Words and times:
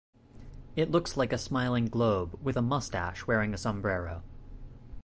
It 0.75 0.89
looks 0.89 1.15
like 1.15 1.31
a 1.31 1.37
smiling 1.37 1.85
globe 1.85 2.35
with 2.41 2.57
a 2.57 2.61
moustache 2.63 3.27
wearing 3.27 3.53
a 3.53 3.57
sombrero. 3.59 4.23